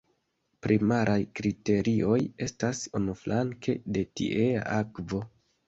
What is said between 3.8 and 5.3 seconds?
la tiea akvo...